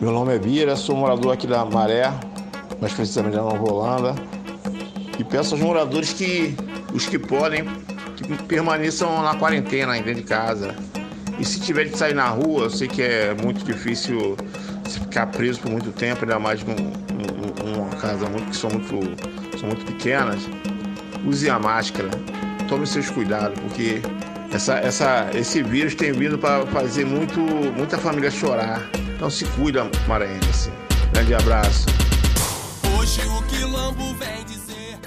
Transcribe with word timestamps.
Meu 0.00 0.12
nome 0.12 0.34
é 0.34 0.38
Vira, 0.38 0.76
sou 0.76 0.96
morador 0.96 1.32
aqui 1.32 1.46
da 1.46 1.64
Maré, 1.64 2.12
mais 2.80 2.92
precisamente 2.92 3.34
da 3.34 3.42
Nova 3.42 3.72
Holanda. 3.72 4.14
E 5.18 5.24
peço 5.24 5.54
aos 5.54 5.62
moradores 5.62 6.12
que, 6.12 6.54
os 6.92 7.06
que 7.06 7.18
podem, 7.18 7.64
que 8.16 8.42
permaneçam 8.44 9.22
na 9.22 9.34
quarentena, 9.36 9.94
dentro 9.94 10.14
de 10.14 10.22
casa. 10.22 10.74
E 11.38 11.44
se 11.44 11.60
tiver 11.60 11.84
de 11.84 11.96
sair 11.96 12.14
na 12.14 12.28
rua, 12.28 12.64
eu 12.64 12.70
sei 12.70 12.88
que 12.88 13.02
é 13.02 13.34
muito 13.34 13.64
difícil 13.64 14.36
ficar 14.88 15.26
preso 15.28 15.60
por 15.60 15.70
muito 15.70 15.90
tempo, 15.92 16.22
ainda 16.22 16.38
mais 16.38 16.62
com 16.62 16.72
uma 16.72 17.88
casa 18.00 18.28
muito, 18.28 18.50
que 18.50 18.56
são 18.56 18.70
muito, 18.70 19.58
são 19.58 19.68
muito 19.68 19.84
pequenas. 19.84 20.42
Use 21.26 21.48
a 21.48 21.58
máscara, 21.58 22.10
tome 22.68 22.86
seus 22.86 23.10
cuidados, 23.10 23.58
porque 23.60 24.02
essa, 24.52 24.74
essa, 24.74 25.30
esse 25.34 25.62
vírus 25.62 25.94
tem 25.94 26.12
vindo 26.12 26.38
para 26.38 26.66
fazer 26.66 27.04
muito, 27.04 27.40
muita 27.40 27.98
família 27.98 28.30
chorar. 28.30 28.88
Então 29.16 29.30
se 29.30 29.44
cuida, 29.46 29.90
maranhense. 30.06 30.70
Grande 31.12 31.34
abraço. 31.34 31.86
Hoje 32.98 33.20
o 33.26 33.42
quilombo 33.44 34.14
vem 34.14 34.44
dizer. 34.44 34.98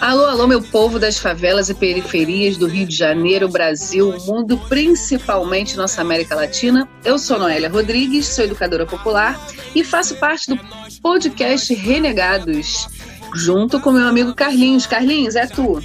Alô, 0.00 0.24
alô, 0.24 0.46
meu 0.46 0.62
povo 0.62 0.98
das 0.98 1.18
favelas 1.18 1.68
e 1.68 1.74
periferias 1.74 2.56
do 2.56 2.66
Rio 2.66 2.86
de 2.86 2.96
Janeiro, 2.96 3.48
Brasil, 3.48 4.08
o 4.08 4.26
mundo, 4.26 4.56
principalmente 4.68 5.76
nossa 5.76 6.00
América 6.00 6.34
Latina. 6.34 6.88
Eu 7.04 7.18
sou 7.18 7.38
Noélia 7.38 7.68
Rodrigues, 7.68 8.26
sou 8.26 8.44
educadora 8.44 8.86
popular 8.86 9.38
e 9.74 9.84
faço 9.84 10.16
parte 10.16 10.48
do 10.48 10.58
podcast 11.02 11.74
Renegados, 11.74 12.88
junto 13.34 13.78
com 13.78 13.92
meu 13.92 14.06
amigo 14.06 14.34
Carlinhos. 14.34 14.86
Carlinhos, 14.86 15.36
é 15.36 15.46
tu. 15.46 15.82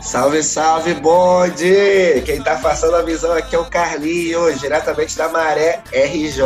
Salve, 0.00 0.42
salve, 0.42 0.94
bonde! 0.94 2.22
Quem 2.24 2.42
tá 2.42 2.56
passando 2.56 2.96
a 2.96 3.02
visão 3.02 3.32
aqui 3.32 3.54
é 3.54 3.58
o 3.58 3.66
Carlinhos, 3.66 4.58
diretamente 4.58 5.16
da 5.16 5.28
Maré 5.28 5.82
RJ. 5.92 6.42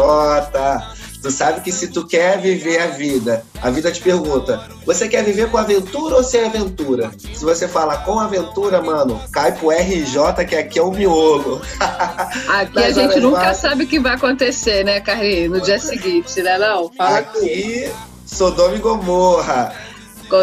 Tu 1.23 1.31
sabe 1.31 1.61
que 1.61 1.71
se 1.73 1.89
tu 1.89 2.07
quer 2.07 2.39
viver 2.41 2.83
a 2.83 2.89
vida, 2.89 3.47
a 3.63 3.71
vida 3.71 3.93
te 3.93 4.01
pergunta: 4.01 4.69
você 4.85 5.09
quer 5.09 5.25
viver 5.25 5.51
com 5.51 5.57
aventura 5.57 6.17
ou 6.17 6.25
sem 6.25 6.45
aventura? 6.45 7.13
Se 7.33 7.45
você 7.45 7.69
fala 7.69 7.97
com 7.99 8.19
aventura, 8.19 8.83
mano, 8.83 9.23
cai 9.33 9.53
pro 9.53 9.71
RJ, 9.71 10.45
que 10.47 10.57
aqui 10.57 10.79
é 10.79 10.83
o 10.83 10.91
miolo. 10.91 11.63
Aqui 12.49 12.79
a 12.79 12.91
gente 12.91 13.21
nunca 13.21 13.55
sabe 13.55 13.85
o 13.85 13.87
que 13.87 14.01
vai 14.01 14.17
acontecer, 14.17 14.85
né, 14.85 15.01
Carlinhos? 15.01 15.59
No 15.59 15.65
dia 15.65 15.79
seguinte, 15.79 16.43
né? 16.43 16.59
Não? 16.59 16.93
Fala 16.93 17.19
aqui, 17.19 17.91
Sodoma 18.27 18.75
e 18.75 18.79
Gomorra. 18.81 19.73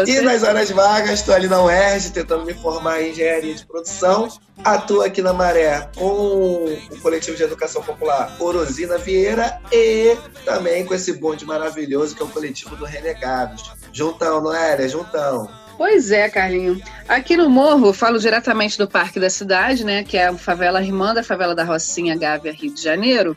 E 0.06 0.20
nas 0.20 0.42
horas 0.42 0.70
vagas, 0.70 1.20
estou 1.20 1.34
ali 1.34 1.48
na 1.48 1.62
UERJ 1.62 2.10
tentando 2.10 2.44
me 2.44 2.54
formar 2.54 3.02
em 3.02 3.10
engenharia 3.10 3.54
de 3.54 3.66
produção. 3.66 4.28
Atuo 4.64 5.02
aqui 5.02 5.20
na 5.20 5.32
Maré 5.32 5.88
com 5.96 6.06
o 6.06 7.00
coletivo 7.00 7.36
de 7.36 7.42
educação 7.42 7.82
popular 7.82 8.34
Orosina 8.38 8.96
Vieira 8.96 9.58
e 9.72 10.16
também 10.44 10.84
com 10.84 10.94
esse 10.94 11.14
bonde 11.14 11.44
maravilhoso 11.44 12.14
que 12.14 12.22
é 12.22 12.24
o 12.24 12.28
coletivo 12.28 12.76
do 12.76 12.84
Renegados. 12.84 13.72
Juntão, 13.92 14.40
Noélia, 14.40 14.88
juntão. 14.88 15.48
Pois 15.76 16.12
é, 16.12 16.28
Carlinho. 16.28 16.80
Aqui 17.08 17.36
no 17.36 17.50
Morro, 17.50 17.92
falo 17.92 18.18
diretamente 18.18 18.78
do 18.78 18.86
Parque 18.86 19.18
da 19.18 19.28
Cidade, 19.28 19.84
né, 19.84 20.04
que 20.04 20.16
é 20.16 20.28
a 20.28 20.34
favela 20.34 20.82
irmã 20.82 21.12
da 21.12 21.24
favela 21.24 21.54
da 21.54 21.64
Rocinha 21.64 22.16
Gávea, 22.16 22.52
Rio 22.52 22.72
de 22.72 22.80
Janeiro. 22.80 23.36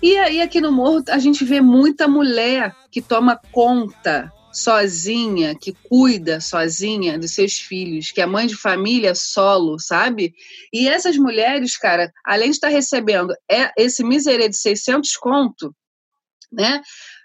E 0.00 0.16
aí 0.18 0.40
aqui 0.40 0.60
no 0.60 0.70
Morro 0.70 1.02
a 1.08 1.18
gente 1.18 1.44
vê 1.44 1.60
muita 1.60 2.06
mulher 2.06 2.74
que 2.90 3.00
toma 3.00 3.40
conta 3.50 4.32
sozinha, 4.52 5.54
que 5.54 5.72
cuida 5.88 6.40
sozinha 6.40 7.18
dos 7.18 7.32
seus 7.32 7.58
filhos, 7.58 8.10
que 8.10 8.20
é 8.20 8.26
mãe 8.26 8.46
de 8.46 8.56
família 8.56 9.14
solo, 9.14 9.78
sabe? 9.78 10.34
E 10.72 10.88
essas 10.88 11.16
mulheres, 11.16 11.76
cara, 11.76 12.12
além 12.24 12.50
de 12.50 12.56
estar 12.56 12.68
recebendo 12.68 13.34
é 13.50 13.72
esse 13.76 14.04
miserê 14.04 14.48
de 14.48 14.56
600 14.56 15.16
conto, 15.16 15.74
né, 16.50 16.82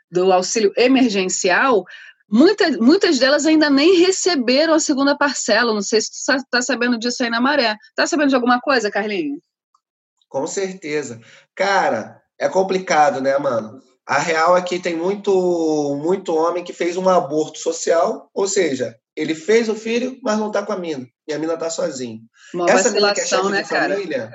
do 0.09 0.31
auxílio 0.31 0.72
emergencial, 0.78 1.86
muitas, 2.30 2.78
muitas 2.78 3.20
delas 3.20 3.45
ainda 3.45 3.70
nem 3.70 4.00
receberam 4.00 4.73
a 4.73 4.80
segunda 4.80 5.17
parcela. 5.17 5.73
Não 5.73 5.81
sei 5.81 6.02
se 6.02 6.11
tu 6.11 6.33
está 6.33 6.61
sabendo 6.61 6.98
disso 6.98 7.23
aí 7.23 7.30
na 7.30 7.42
Maré. 7.42 7.76
Tá 7.95 8.08
sabendo 8.08 8.30
de 8.30 8.36
alguma 8.36 8.59
coisa, 8.61 8.89
Carlinhos? 8.89 9.42
Com 10.30 10.45
certeza. 10.48 11.21
Cara, 11.55 12.21
é 12.39 12.48
complicado, 12.48 13.21
né, 13.21 13.38
mano? 13.38 13.82
A 14.08 14.20
real 14.20 14.56
é 14.56 14.62
que 14.62 14.80
tem 14.80 14.95
muito, 14.95 16.00
muito 16.02 16.34
homem 16.34 16.64
que 16.64 16.72
fez 16.72 16.95
um 16.95 17.10
aborto 17.10 17.60
social, 17.60 18.30
ou 18.34 18.48
seja, 18.48 18.98
ele 19.14 19.36
fez 19.36 19.68
o 19.68 19.76
filho, 19.76 20.18
mas 20.23 20.40
não 20.40 20.48
está 20.48 20.66
com 20.66 20.72
a 20.72 20.78
mina. 20.78 21.06
E 21.28 21.34
a 21.34 21.40
mina 21.40 21.56
está 21.56 21.70
sozinha. 21.70 22.20
Uma 22.54 22.70
essa 22.70 22.90
mina 22.92 23.14
que 23.14 23.20
é 23.20 23.26
chefe 23.26 23.50
né, 23.50 23.62
de 23.62 23.68
família, 23.68 24.32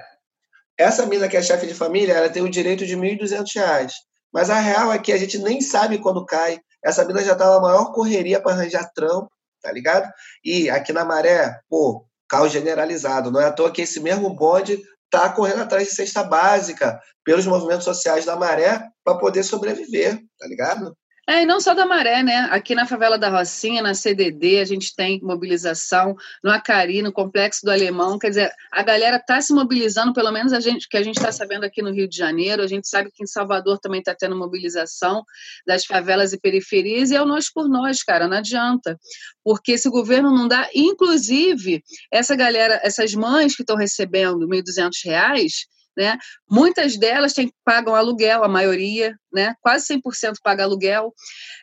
essa 0.76 1.06
mina 1.06 1.28
que 1.28 1.36
é 1.36 1.42
chefe 1.42 1.66
de 1.66 1.74
família, 1.74 2.12
ela 2.12 2.28
tem 2.28 2.42
o 2.42 2.50
direito 2.50 2.84
de 2.84 2.94
R$ 2.94 3.16
1.200. 3.16 3.92
Mas 4.32 4.50
a 4.50 4.58
real 4.58 4.92
é 4.92 4.98
que 4.98 5.12
a 5.12 5.16
gente 5.16 5.38
nem 5.38 5.60
sabe 5.60 5.98
quando 5.98 6.26
cai. 6.26 6.60
Essa 6.84 7.04
mina 7.04 7.22
já 7.22 7.34
tá 7.34 7.48
na 7.48 7.60
maior 7.60 7.92
correria 7.92 8.40
para 8.40 8.52
arranjar 8.52 8.90
trampo, 8.92 9.30
tá 9.62 9.70
ligado? 9.70 10.10
E 10.44 10.68
aqui 10.68 10.92
na 10.92 11.04
Maré, 11.04 11.60
pô, 11.68 12.04
caos 12.28 12.50
generalizado. 12.50 13.30
Não 13.30 13.40
é 13.40 13.46
à 13.46 13.52
toa 13.52 13.70
que 13.70 13.82
esse 13.82 14.00
mesmo 14.00 14.34
bonde 14.34 14.82
está 15.12 15.32
correndo 15.34 15.62
atrás 15.62 15.86
de 15.86 15.94
cesta 15.94 16.22
básica 16.22 16.98
pelos 17.22 17.46
movimentos 17.46 17.84
sociais 17.84 18.24
da 18.24 18.34
maré 18.34 18.82
para 19.04 19.18
poder 19.18 19.44
sobreviver, 19.44 20.18
tá 20.38 20.46
ligado? 20.46 20.96
É, 21.24 21.42
e 21.42 21.46
não 21.46 21.60
só 21.60 21.72
da 21.72 21.86
Maré, 21.86 22.20
né? 22.20 22.48
Aqui 22.50 22.74
na 22.74 22.84
favela 22.84 23.16
da 23.16 23.28
Rocinha, 23.28 23.80
na 23.80 23.94
CDD, 23.94 24.58
a 24.58 24.64
gente 24.64 24.92
tem 24.92 25.20
mobilização, 25.22 26.16
no 26.42 26.50
Acari, 26.50 27.00
no 27.00 27.12
Complexo 27.12 27.64
do 27.64 27.70
Alemão. 27.70 28.18
Quer 28.18 28.30
dizer, 28.30 28.52
a 28.72 28.82
galera 28.82 29.18
está 29.18 29.40
se 29.40 29.52
mobilizando, 29.52 30.12
pelo 30.12 30.32
menos 30.32 30.52
a 30.52 30.58
gente 30.58 30.88
que 30.88 30.96
a 30.96 31.02
gente 31.02 31.18
está 31.18 31.30
sabendo 31.30 31.64
aqui 31.64 31.80
no 31.80 31.92
Rio 31.92 32.08
de 32.08 32.16
Janeiro. 32.16 32.60
A 32.60 32.66
gente 32.66 32.88
sabe 32.88 33.08
que 33.12 33.22
em 33.22 33.26
Salvador 33.26 33.78
também 33.78 34.00
está 34.00 34.16
tendo 34.16 34.34
mobilização 34.34 35.24
das 35.64 35.84
favelas 35.84 36.32
e 36.32 36.40
periferias, 36.40 37.12
e 37.12 37.14
é 37.14 37.22
o 37.22 37.26
nós 37.26 37.48
por 37.48 37.68
nós, 37.68 38.02
cara, 38.02 38.26
não 38.26 38.38
adianta. 38.38 38.98
Porque 39.44 39.72
esse 39.72 39.88
governo 39.88 40.36
não 40.36 40.48
dá, 40.48 40.68
inclusive, 40.74 41.84
essa 42.10 42.34
galera, 42.34 42.80
essas 42.82 43.14
mães 43.14 43.54
que 43.54 43.62
estão 43.62 43.76
recebendo 43.76 44.40
R$ 44.40 44.60
1.200, 44.60 45.70
né? 45.96 46.18
Muitas 46.50 46.96
delas 46.96 47.32
têm, 47.32 47.52
pagam 47.64 47.94
aluguel, 47.94 48.44
a 48.44 48.48
maioria, 48.48 49.14
né? 49.32 49.54
quase 49.60 49.94
100% 49.94 50.34
paga 50.42 50.64
aluguel, 50.64 51.12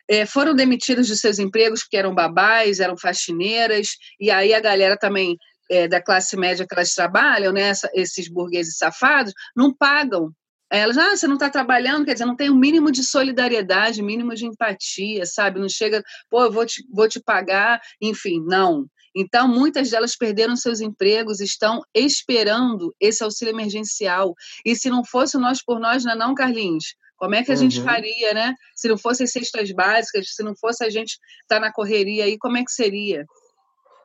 é, 0.08 0.26
foram 0.26 0.54
demitidas 0.54 1.06
de 1.06 1.16
seus 1.16 1.38
empregos 1.38 1.82
porque 1.82 1.96
eram 1.96 2.14
babás, 2.14 2.80
eram 2.80 2.96
faxineiras, 2.96 3.88
e 4.18 4.30
aí 4.30 4.54
a 4.54 4.60
galera 4.60 4.96
também 4.96 5.36
é, 5.70 5.86
da 5.86 6.02
classe 6.02 6.36
média 6.36 6.66
que 6.66 6.74
elas 6.74 6.92
trabalham, 6.94 7.52
né? 7.52 7.72
Esses 7.94 8.28
burgueses 8.28 8.76
safados, 8.76 9.32
não 9.56 9.72
pagam. 9.72 10.32
Elas, 10.68 10.96
ah, 10.98 11.16
você 11.16 11.26
não 11.26 11.34
está 11.34 11.50
trabalhando, 11.50 12.04
quer 12.04 12.12
dizer, 12.12 12.26
não 12.26 12.36
tem 12.36 12.48
o 12.48 12.52
um 12.52 12.58
mínimo 12.58 12.92
de 12.92 13.02
solidariedade, 13.02 14.02
mínimo 14.02 14.34
de 14.34 14.46
empatia, 14.46 15.26
sabe? 15.26 15.58
Não 15.58 15.68
chega, 15.68 16.02
pô, 16.28 16.44
eu 16.44 16.52
vou 16.52 16.64
te, 16.64 16.84
vou 16.92 17.08
te 17.08 17.20
pagar, 17.20 17.80
enfim, 18.00 18.40
não. 18.44 18.86
Então, 19.14 19.48
muitas 19.48 19.90
delas 19.90 20.16
perderam 20.16 20.54
seus 20.56 20.80
empregos, 20.80 21.40
estão 21.40 21.82
esperando 21.94 22.94
esse 23.00 23.22
auxílio 23.24 23.52
emergencial. 23.52 24.34
E 24.64 24.76
se 24.76 24.88
não 24.88 25.04
fosse 25.04 25.36
nós 25.38 25.62
por 25.62 25.80
nós, 25.80 26.04
não 26.04 26.12
é 26.12 26.16
não, 26.16 26.34
Carlinhos? 26.34 26.94
Como 27.16 27.34
é 27.34 27.42
que 27.42 27.50
a 27.50 27.54
uhum. 27.54 27.60
gente 27.60 27.82
faria, 27.82 28.32
né? 28.32 28.54
Se 28.74 28.88
não 28.88 28.96
fossem 28.96 29.26
cestas 29.26 29.70
básicas, 29.72 30.34
se 30.34 30.42
não 30.42 30.54
fosse 30.56 30.82
a 30.84 30.88
gente 30.88 31.18
estar 31.42 31.56
tá 31.56 31.60
na 31.60 31.72
correria 31.72 32.24
aí, 32.24 32.38
como 32.38 32.56
é 32.56 32.64
que 32.64 32.72
seria? 32.72 33.26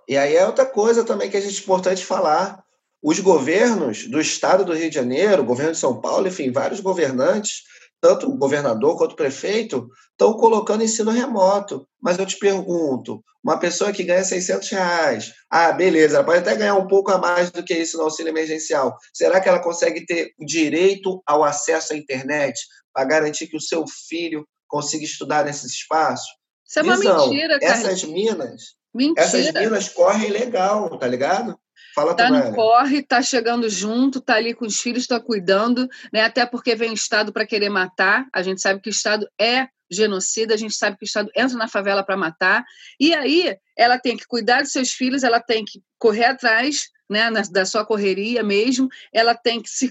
E 0.07 0.17
aí 0.17 0.35
é 0.35 0.45
outra 0.45 0.65
coisa 0.65 1.03
também 1.03 1.29
que 1.29 1.37
a 1.37 1.41
gente 1.41 1.57
é 1.57 1.63
importante 1.63 2.05
falar. 2.05 2.63
Os 3.01 3.19
governos 3.19 4.07
do 4.07 4.19
estado 4.19 4.65
do 4.65 4.73
Rio 4.73 4.89
de 4.89 4.95
Janeiro, 4.95 5.43
o 5.43 5.45
governo 5.45 5.71
de 5.71 5.77
São 5.77 6.01
Paulo, 6.01 6.27
enfim, 6.27 6.51
vários 6.51 6.79
governantes 6.79 7.63
tanto 8.05 8.29
o 8.29 8.37
governador 8.37 8.95
quanto 8.95 9.13
o 9.13 9.15
prefeito, 9.15 9.89
estão 10.11 10.33
colocando 10.33 10.83
ensino 10.83 11.09
remoto. 11.09 11.87
Mas 11.99 12.19
eu 12.19 12.25
te 12.27 12.37
pergunto, 12.37 13.23
uma 13.43 13.57
pessoa 13.57 13.91
que 13.91 14.03
ganha 14.03 14.23
600 14.23 14.69
reais, 14.69 15.33
ah, 15.49 15.71
beleza, 15.71 16.17
ela 16.17 16.23
pode 16.23 16.37
até 16.37 16.55
ganhar 16.55 16.75
um 16.75 16.85
pouco 16.85 17.11
a 17.11 17.17
mais 17.17 17.49
do 17.49 17.63
que 17.63 17.73
isso 17.73 17.97
no 17.97 18.03
auxílio 18.03 18.29
emergencial. 18.29 18.95
Será 19.11 19.41
que 19.41 19.49
ela 19.49 19.57
consegue 19.57 20.05
ter 20.05 20.33
direito 20.37 21.19
ao 21.25 21.43
acesso 21.43 21.93
à 21.93 21.97
internet 21.97 22.59
para 22.93 23.05
garantir 23.05 23.47
que 23.47 23.57
o 23.57 23.61
seu 23.61 23.83
filho 24.07 24.47
consiga 24.67 25.03
estudar 25.03 25.43
nesses 25.43 25.71
espaços? 25.71 26.27
Isso 26.63 26.79
é 26.79 26.83
uma 26.83 26.97
Visão, 26.97 27.27
mentira, 27.27 27.59
cara. 27.59 27.73
Essas 27.73 28.03
minas, 28.03 28.61
mentira. 28.93 29.25
essas 29.25 29.51
minas 29.51 29.89
correm 29.89 30.29
legal, 30.29 30.95
tá 30.99 31.07
ligado? 31.07 31.57
Fala 31.95 32.13
tá 32.13 32.29
no 32.29 32.53
corre, 32.53 33.01
tá 33.01 33.21
chegando 33.21 33.69
junto, 33.69 34.19
tá 34.19 34.35
ali 34.35 34.53
com 34.53 34.65
os 34.65 34.81
filhos, 34.81 35.07
tá 35.07 35.17
cuidando, 35.17 35.87
né? 36.11 36.23
Até 36.25 36.45
porque 36.45 36.75
vem 36.75 36.91
o 36.91 36.93
Estado 36.93 37.31
para 37.31 37.47
querer 37.47 37.69
matar. 37.69 38.27
A 38.33 38.43
gente 38.43 38.61
sabe 38.61 38.81
que 38.81 38.89
o 38.89 38.91
Estado 38.91 39.25
é 39.39 39.69
genocida, 39.89 40.53
a 40.53 40.57
gente 40.57 40.75
sabe 40.75 40.97
que 40.97 41.05
o 41.05 41.07
Estado 41.07 41.31
entra 41.33 41.57
na 41.57 41.69
favela 41.69 42.03
para 42.03 42.17
matar. 42.17 42.65
E 42.99 43.13
aí 43.13 43.55
ela 43.77 43.97
tem 43.97 44.17
que 44.17 44.27
cuidar 44.27 44.61
de 44.61 44.69
seus 44.69 44.91
filhos, 44.91 45.23
ela 45.23 45.39
tem 45.39 45.63
que 45.63 45.81
correr 45.97 46.25
atrás 46.25 46.89
né, 47.09 47.31
da 47.49 47.65
sua 47.65 47.85
correria 47.85 48.43
mesmo, 48.43 48.89
ela 49.13 49.33
tem 49.33 49.61
que 49.61 49.69
se 49.69 49.89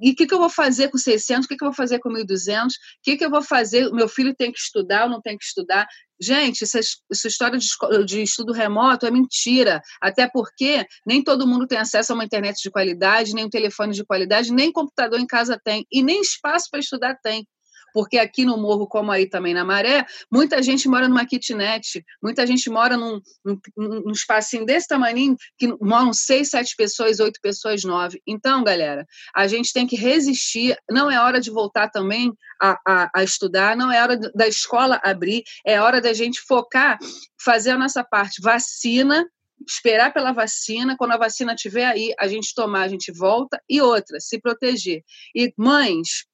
e 0.00 0.10
o 0.10 0.14
que, 0.14 0.26
que, 0.26 0.34
eu 0.34 0.38
vou 0.38 0.50
fazer 0.50 0.88
com 0.88 0.98
600? 0.98 1.44
O 1.44 1.48
que, 1.48 1.56
que 1.56 1.64
eu 1.64 1.68
vou 1.68 1.74
fazer 1.74 2.00
com 2.00 2.08
1.200? 2.08 2.66
O 2.66 2.70
que, 3.02 3.16
que 3.16 3.24
eu 3.24 3.30
vou 3.30 3.42
fazer? 3.42 3.90
Meu 3.92 4.08
filho 4.08 4.34
tem 4.34 4.50
que 4.50 4.58
estudar 4.58 5.04
ou 5.04 5.10
não 5.10 5.20
tem 5.20 5.38
que 5.38 5.44
estudar? 5.44 5.86
Gente, 6.20 6.64
essa, 6.64 6.80
essa 7.10 7.28
história 7.28 7.58
de, 7.58 7.68
de, 8.04 8.22
estudo 8.22 8.52
remoto 8.52 9.06
é 9.06 9.10
mentira. 9.10 9.80
Até 10.00 10.28
porque 10.28 10.84
nem 11.06 11.22
todo 11.22 11.46
mundo 11.46 11.66
tem 11.66 11.78
acesso 11.78 12.12
a 12.12 12.14
uma 12.14 12.24
internet 12.24 12.60
de 12.62 12.70
qualidade, 12.70 13.34
nem 13.34 13.44
um 13.44 13.50
telefone 13.50 13.92
de 13.92 14.04
qualidade, 14.04 14.52
nem 14.52 14.72
computador 14.72 15.20
em 15.20 15.26
casa 15.26 15.60
tem, 15.62 15.86
e 15.92 16.02
nem 16.02 16.20
espaço 16.20 16.68
para 16.70 16.80
estudar 16.80 17.16
tem. 17.22 17.46
Porque 17.94 18.18
aqui 18.18 18.44
no 18.44 18.58
morro, 18.58 18.88
como 18.88 19.12
aí 19.12 19.26
também 19.26 19.54
na 19.54 19.64
Maré, 19.64 20.04
muita 20.30 20.60
gente 20.60 20.88
mora 20.88 21.08
numa 21.08 21.24
kitnet, 21.24 22.04
muita 22.20 22.44
gente 22.44 22.68
mora 22.68 22.96
num, 22.96 23.20
num, 23.44 23.58
num 23.76 24.10
espacinho 24.10 24.66
desse 24.66 24.88
tamanho, 24.88 25.36
que 25.56 25.68
moram 25.80 26.12
seis, 26.12 26.50
sete 26.50 26.74
pessoas, 26.76 27.20
oito 27.20 27.40
pessoas, 27.40 27.84
nove. 27.84 28.20
Então, 28.26 28.64
galera, 28.64 29.06
a 29.32 29.46
gente 29.46 29.72
tem 29.72 29.86
que 29.86 29.94
resistir, 29.94 30.76
não 30.90 31.08
é 31.08 31.20
hora 31.20 31.40
de 31.40 31.52
voltar 31.52 31.88
também 31.88 32.32
a, 32.60 32.78
a, 32.84 33.10
a 33.14 33.22
estudar, 33.22 33.76
não 33.76 33.92
é 33.92 34.02
hora 34.02 34.16
da 34.16 34.48
escola 34.48 35.00
abrir, 35.04 35.44
é 35.64 35.80
hora 35.80 36.00
da 36.00 36.12
gente 36.12 36.40
focar, 36.40 36.98
fazer 37.40 37.70
a 37.70 37.78
nossa 37.78 38.02
parte, 38.02 38.42
vacina, 38.42 39.24
esperar 39.64 40.12
pela 40.12 40.32
vacina, 40.32 40.96
quando 40.96 41.12
a 41.12 41.16
vacina 41.16 41.54
estiver 41.54 41.86
aí, 41.86 42.12
a 42.18 42.26
gente 42.26 42.52
tomar, 42.54 42.82
a 42.82 42.88
gente 42.88 43.12
volta, 43.12 43.62
e 43.68 43.80
outra, 43.80 44.18
se 44.18 44.40
proteger. 44.40 45.04
E 45.32 45.54
mães 45.56 46.24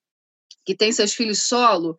que 0.64 0.74
têm 0.74 0.92
seus 0.92 1.12
filhos 1.12 1.42
solo, 1.42 1.96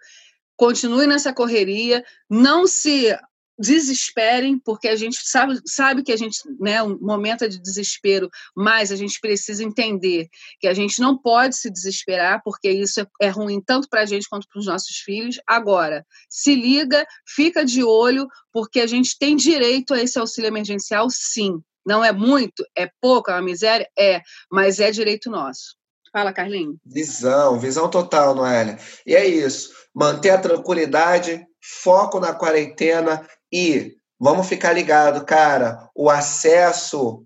continue 0.56 1.08
nessa 1.08 1.34
correria, 1.34 2.04
não 2.30 2.68
se 2.68 3.16
desesperem, 3.62 4.60
porque 4.60 4.88
a 4.88 4.96
gente 4.96 5.18
sabe, 5.24 5.60
sabe 5.66 6.04
que 6.04 6.12
a 6.12 6.18
gente, 6.18 6.38
né, 6.60 6.82
um 6.82 6.98
momento 7.00 7.48
de 7.48 7.62
desespero, 7.62 8.30
mas 8.56 8.92
a 8.92 8.96
gente 8.96 9.20
precisa 9.22 9.64
entender 9.64 10.28
que 10.60 10.68
a 10.68 10.74
gente 10.74 11.00
não 11.00 11.18
pode 11.18 11.56
se 11.56 11.70
desesperar, 11.70 12.42
porque 12.44 12.70
isso 12.72 13.02
é, 13.02 13.08
é 13.22 13.30
ruim 13.30 13.62
tanto 13.62 13.88
para 13.88 14.02
a 14.02 14.06
gente 14.06 14.28
quanto 14.28 14.48
para 14.48 14.60
os 14.60 14.66
nossos 14.66 14.98
filhos. 14.98 15.40
Agora, 15.48 16.06
se 16.30 16.56
liga, 16.56 17.06
fica 17.26 17.64
de 17.64 17.84
olho, 17.84 18.28
porque 18.52 18.80
a 18.80 18.88
gente 18.88 19.18
tem 19.18 19.36
direito 19.36 19.94
a 19.94 20.02
esse 20.02 20.18
auxílio 20.18 20.48
emergencial, 20.48 21.08
sim. 21.10 21.62
Não 21.86 22.04
é 22.04 22.12
muito, 22.12 22.64
é 22.76 22.90
pouco, 23.00 23.32
é 23.32 23.36
uma 23.36 23.42
miséria? 23.42 23.88
É, 23.98 24.22
mas 24.52 24.80
é 24.80 24.92
direito 24.92 25.30
nosso. 25.30 25.76
Fala, 26.12 26.34
Carlinhos. 26.34 26.78
Visão, 26.86 27.60
visão 27.60 27.90
total, 27.90 28.36
Noélia. 28.36 28.78
E 29.06 29.16
é 29.16 29.26
isso. 29.26 29.72
Manter 29.94 30.32
a 30.32 30.38
tranquilidade, 30.38 31.46
foco 31.62 32.20
na 32.20 32.34
quarentena, 32.34 33.26
e 33.52 33.96
vamos 34.20 34.48
ficar 34.48 34.74
ligado, 34.74 35.26
cara, 35.26 35.90
o 35.96 36.10
acesso 36.10 37.26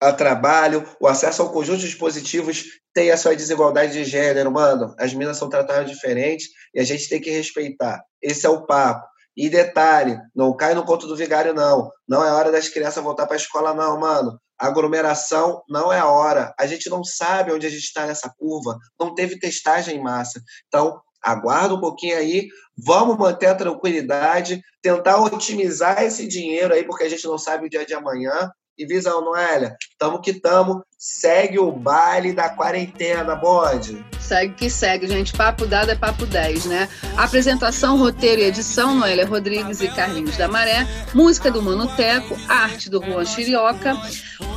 a 0.00 0.12
trabalho, 0.12 0.86
o 1.00 1.06
acesso 1.06 1.42
ao 1.42 1.50
conjunto 1.50 1.78
de 1.78 1.86
dispositivos 1.86 2.64
tem 2.92 3.10
a 3.10 3.16
sua 3.16 3.34
desigualdade 3.34 3.92
de 3.92 4.04
gênero, 4.04 4.50
mano. 4.50 4.94
As 4.98 5.12
minas 5.12 5.36
são 5.36 5.48
tratadas 5.48 5.90
diferentes 5.90 6.48
e 6.74 6.80
a 6.80 6.84
gente 6.84 7.08
tem 7.08 7.20
que 7.20 7.30
respeitar. 7.30 8.02
Esse 8.22 8.46
é 8.46 8.48
o 8.48 8.66
papo. 8.66 9.06
E 9.36 9.50
detalhe, 9.50 10.18
não 10.34 10.56
cai 10.56 10.74
no 10.74 10.84
conto 10.84 11.06
do 11.06 11.14
vigário, 11.14 11.52
não. 11.52 11.90
Não 12.08 12.24
é 12.24 12.32
hora 12.32 12.50
das 12.50 12.68
crianças 12.68 13.04
voltar 13.04 13.26
para 13.26 13.36
a 13.36 13.38
escola, 13.38 13.74
não, 13.74 14.00
mano. 14.00 14.40
Aglomeração 14.58 15.62
não 15.68 15.92
é 15.92 15.98
a 15.98 16.06
hora. 16.06 16.54
A 16.58 16.66
gente 16.66 16.88
não 16.88 17.04
sabe 17.04 17.52
onde 17.52 17.66
a 17.66 17.70
gente 17.70 17.84
está 17.84 18.06
nessa 18.06 18.32
curva. 18.38 18.78
Não 18.98 19.14
teve 19.14 19.38
testagem 19.38 19.96
em 19.96 20.02
massa. 20.02 20.40
Então, 20.66 20.98
aguarda 21.22 21.74
um 21.74 21.80
pouquinho 21.80 22.16
aí, 22.16 22.48
vamos 22.78 23.18
manter 23.18 23.46
a 23.46 23.54
tranquilidade, 23.54 24.62
tentar 24.80 25.20
otimizar 25.20 26.02
esse 26.02 26.26
dinheiro 26.26 26.72
aí, 26.72 26.84
porque 26.84 27.04
a 27.04 27.08
gente 27.08 27.26
não 27.26 27.36
sabe 27.36 27.66
o 27.66 27.70
dia 27.70 27.84
de 27.84 27.92
amanhã. 27.92 28.50
E 28.78 28.84
visão, 28.84 29.24
Noélia, 29.24 29.74
tamo 29.98 30.20
que 30.20 30.34
tamo, 30.34 30.84
segue 30.98 31.58
o 31.58 31.72
baile 31.72 32.34
da 32.34 32.50
quarentena, 32.50 33.34
bode. 33.34 34.04
Segue 34.20 34.52
que 34.54 34.68
segue, 34.68 35.06
gente. 35.06 35.32
Papo 35.32 35.64
dado 35.66 35.90
é 35.90 35.94
papo 35.94 36.26
10, 36.26 36.66
né? 36.66 36.88
Apresentação, 37.16 37.96
roteiro 37.96 38.42
e 38.42 38.44
edição, 38.44 38.94
Noélia 38.94 39.24
Rodrigues 39.24 39.80
e 39.80 39.88
Carlinhos 39.88 40.36
da 40.36 40.46
Maré. 40.46 40.86
Música 41.14 41.50
do 41.50 41.62
Mano 41.62 41.86
Teco, 41.96 42.36
arte 42.48 42.90
do 42.90 43.02
Juan 43.02 43.24
Chirioca. 43.24 43.96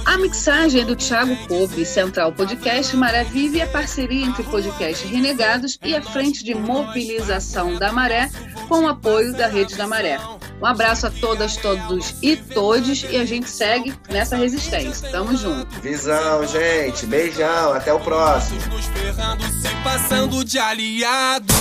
A 0.05 0.17
mixagem 0.17 0.81
é 0.81 0.85
do 0.85 0.97
Thiago 0.97 1.35
Coube, 1.47 1.85
Central 1.85 2.33
Podcast 2.33 2.95
Maré 2.97 3.23
Vive 3.23 3.59
e 3.59 3.61
a 3.61 3.67
parceria 3.67 4.25
entre 4.25 4.43
Podcast 4.43 5.07
Renegados 5.07 5.79
e 5.83 5.95
a 5.95 6.01
Frente 6.01 6.43
de 6.43 6.53
Mobilização 6.55 7.75
da 7.77 7.93
Maré, 7.93 8.29
com 8.67 8.79
o 8.79 8.87
apoio 8.87 9.31
da 9.33 9.47
Rede 9.47 9.77
da 9.77 9.87
Maré. 9.87 10.17
Um 10.61 10.65
abraço 10.65 11.07
a 11.07 11.09
todas, 11.09 11.55
todos 11.55 12.15
e 12.21 12.35
todes 12.35 13.05
e 13.09 13.15
a 13.15 13.25
gente 13.25 13.49
segue 13.49 13.93
nessa 14.09 14.35
resistência. 14.35 15.09
Tamo 15.09 15.35
junto. 15.35 15.79
Visão, 15.81 16.45
gente. 16.45 17.05
Beijão. 17.05 17.73
Até 17.73 17.93
o 17.93 17.99
próximo. 17.99 18.59
Nos 18.67 18.85
ferrando, 18.87 19.43
se 19.43 19.69
passando 19.83 20.43
de 20.43 20.59
aliado. 20.59 21.53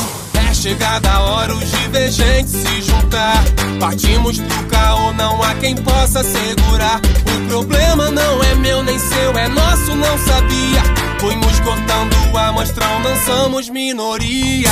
Chegada 0.59 1.09
a 1.09 1.21
hora 1.21 1.55
os 1.55 1.71
divergentes 1.71 2.53
se 2.53 2.83
juntar. 2.83 3.45
Partimos 3.79 4.41
pro 4.41 4.65
caô, 4.67 5.13
não 5.13 5.41
há 5.41 5.55
quem 5.55 5.77
possa 5.77 6.25
segurar. 6.25 7.01
O 7.01 7.49
problema 7.49 8.11
não 8.11 8.43
é 8.43 8.57
meu 8.57 8.83
nem 8.83 8.99
seu, 8.99 9.39
é 9.39 9.47
nosso, 9.47 9.95
não 9.95 10.19
sabia. 10.19 10.83
Fomos 11.21 11.61
cortando 11.61 12.37
a 12.37 12.53
mostrão, 12.53 12.99
não 13.01 13.17
somos 13.25 13.69
minoria. 13.71 14.71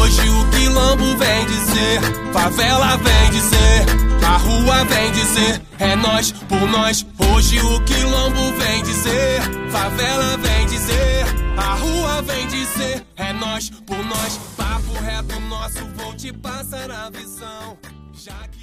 Hoje 0.00 0.28
o 0.28 0.50
quilombo 0.50 1.16
vem 1.16 1.46
dizer, 1.46 2.00
favela 2.32 2.96
vem 2.96 3.30
dizer, 3.30 3.86
a 4.26 4.36
rua 4.36 4.84
vem 4.84 5.12
dizer, 5.12 5.62
é 5.78 5.94
nós 5.94 6.32
por 6.32 6.68
nós. 6.68 7.06
Hoje 7.32 7.60
o 7.60 7.80
quilombo 7.82 8.52
vem 8.58 8.82
dizer, 8.82 9.42
favela 9.70 10.36
vem 10.38 10.66
dizer, 10.66 11.24
a 11.60 11.74
rua 11.74 12.22
vem 12.22 12.46
dizer, 12.48 13.06
é 13.16 13.32
nós 13.32 13.70
por 13.70 14.02
nós. 14.04 14.38
Papo 14.56 14.92
reto 15.04 15.38
nosso, 15.40 15.84
vou 15.96 16.14
te 16.14 16.32
passar 16.32 16.90
a 16.90 17.10
visão. 17.10 17.78
Já 18.12 18.48
que 18.48 18.59